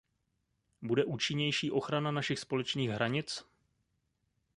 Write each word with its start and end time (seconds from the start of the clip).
Bude 0.81 1.05
účinnější 1.05 1.71
ochrana 1.71 2.11
našich 2.11 2.39
společných 2.39 2.89
hranic? 2.89 3.45